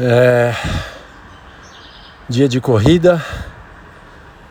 [0.00, 0.54] É...
[2.28, 3.20] Dia de corrida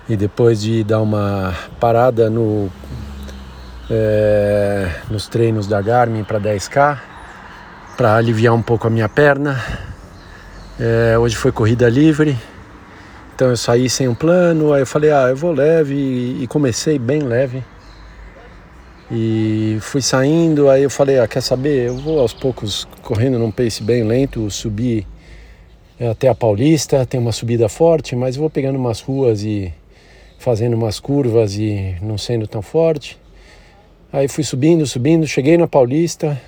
[0.09, 2.69] e depois de dar uma parada no,
[3.89, 4.91] é...
[5.09, 6.99] nos treinos da Garmin para 10K
[7.95, 9.63] para aliviar um pouco a minha perna.
[10.77, 11.17] É...
[11.17, 12.37] Hoje foi corrida livre,
[13.33, 14.73] então eu saí sem um plano.
[14.73, 15.95] Aí eu falei, ah, eu vou leve
[16.41, 17.63] e comecei bem leve.
[19.09, 21.87] E fui saindo, aí eu falei, ah, quer saber?
[21.87, 25.07] Eu vou aos poucos correndo num pace bem lento, subir
[25.97, 29.73] é, até a Paulista, tem uma subida forte, mas vou pegando umas ruas e
[30.37, 33.17] fazendo umas curvas e não sendo tão forte.
[34.11, 36.39] Aí fui subindo, subindo, cheguei na Paulista.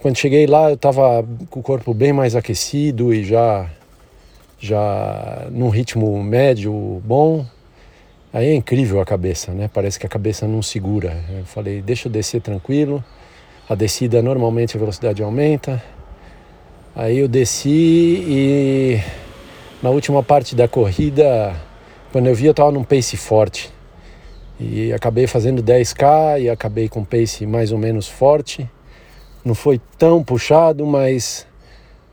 [0.00, 3.70] Quando cheguei lá, eu estava com o corpo bem mais aquecido e já
[4.58, 7.46] já num ritmo médio bom.
[8.36, 9.70] Aí é incrível a cabeça, né?
[9.72, 11.24] Parece que a cabeça não segura.
[11.38, 13.02] Eu falei, deixa eu descer tranquilo.
[13.66, 15.82] A descida normalmente a velocidade aumenta.
[16.94, 17.70] Aí eu desci
[18.28, 19.00] e
[19.82, 21.56] na última parte da corrida,
[22.12, 23.72] quando eu vi eu estava num pace forte.
[24.60, 28.68] E acabei fazendo 10k e acabei com pace mais ou menos forte.
[29.42, 31.46] Não foi tão puxado, mas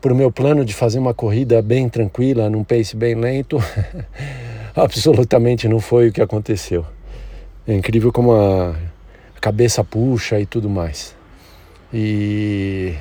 [0.00, 3.58] para o meu plano de fazer uma corrida bem tranquila, num pace bem lento,
[4.74, 6.84] absolutamente não foi o que aconteceu.
[7.66, 8.74] É incrível como a
[9.40, 11.14] cabeça puxa e tudo mais.
[11.92, 12.94] E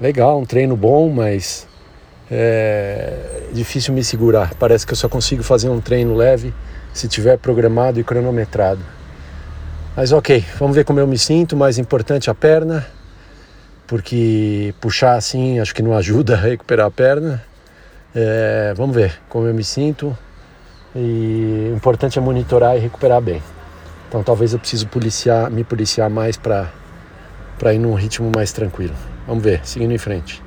[0.00, 1.66] legal, um treino bom, mas
[2.30, 4.54] é difícil me segurar.
[4.54, 6.52] Parece que eu só consigo fazer um treino leve
[6.92, 8.80] se tiver programado e cronometrado.
[9.96, 11.56] Mas ok, vamos ver como eu me sinto.
[11.56, 12.86] Mais importante a perna,
[13.86, 17.44] porque puxar assim acho que não ajuda a recuperar a perna.
[18.14, 20.16] É, vamos ver como eu me sinto.
[21.00, 23.40] E o importante é monitorar e recuperar bem.
[24.08, 26.72] Então talvez eu precise policiar, me policiar mais para
[27.72, 28.94] ir num ritmo mais tranquilo.
[29.26, 30.42] Vamos ver, seguindo em frente.